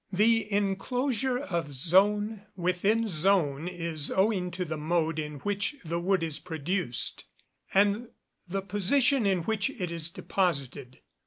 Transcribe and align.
The 0.11 0.51
inclosure 0.51 1.37
of 1.37 1.71
zone 1.71 2.47
within 2.55 3.07
zone 3.07 3.67
is 3.67 4.09
owing 4.09 4.49
to 4.49 4.65
the 4.65 4.75
mode 4.75 5.19
in 5.19 5.35
which 5.41 5.75
the 5.85 5.99
wood 5.99 6.23
is 6.23 6.39
produced, 6.39 7.25
and 7.71 8.07
the 8.49 8.63
position 8.63 9.27
in 9.27 9.43
which 9.43 9.69
it 9.69 9.91
is 9.91 10.09
deposited. 10.09 11.01